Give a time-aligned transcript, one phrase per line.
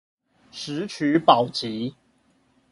[0.51, 1.93] 石渠寶笈